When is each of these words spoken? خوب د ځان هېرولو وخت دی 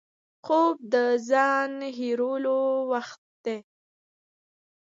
خوب 0.45 0.75
د 0.93 0.95
ځان 1.29 1.71
هېرولو 1.97 2.57
وخت 2.91 3.21
دی 3.45 3.57